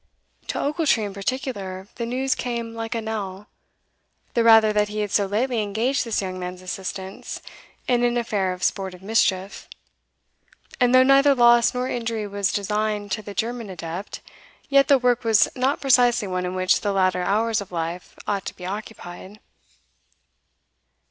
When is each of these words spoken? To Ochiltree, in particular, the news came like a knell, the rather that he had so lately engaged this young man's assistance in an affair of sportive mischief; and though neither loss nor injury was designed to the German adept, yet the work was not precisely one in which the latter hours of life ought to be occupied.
To 0.47 0.57
Ochiltree, 0.59 1.03
in 1.03 1.13
particular, 1.13 1.87
the 1.93 2.07
news 2.07 2.33
came 2.33 2.73
like 2.73 2.95
a 2.95 3.03
knell, 3.03 3.45
the 4.33 4.43
rather 4.43 4.73
that 4.73 4.87
he 4.87 5.01
had 5.01 5.11
so 5.11 5.27
lately 5.27 5.61
engaged 5.61 6.03
this 6.05 6.23
young 6.23 6.39
man's 6.39 6.63
assistance 6.63 7.39
in 7.87 8.03
an 8.03 8.17
affair 8.17 8.51
of 8.51 8.63
sportive 8.63 9.03
mischief; 9.03 9.67
and 10.79 10.95
though 10.95 11.03
neither 11.03 11.35
loss 11.35 11.75
nor 11.75 11.87
injury 11.87 12.25
was 12.25 12.51
designed 12.51 13.11
to 13.11 13.21
the 13.21 13.35
German 13.35 13.69
adept, 13.69 14.21
yet 14.69 14.87
the 14.87 14.97
work 14.97 15.23
was 15.23 15.47
not 15.55 15.79
precisely 15.81 16.27
one 16.27 16.45
in 16.47 16.55
which 16.55 16.81
the 16.81 16.93
latter 16.93 17.21
hours 17.21 17.61
of 17.61 17.71
life 17.71 18.15
ought 18.27 18.45
to 18.47 18.55
be 18.55 18.65
occupied. 18.65 19.39